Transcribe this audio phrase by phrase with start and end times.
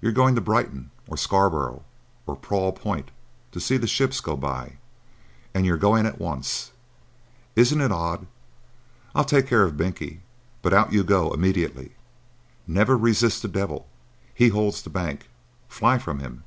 [0.00, 1.84] You're going to Brighton, or Scarborough,
[2.26, 3.10] or Prawle Point,
[3.52, 4.78] to see the ships go by.
[5.52, 6.72] And you're going at once.
[7.56, 8.26] Isn't it odd?
[9.14, 10.20] I'll take care of Binkie,
[10.62, 11.92] but out you go immediately.
[12.66, 13.86] Never resist the devil.
[14.34, 15.28] He holds the bank.
[15.68, 16.44] Fly from him.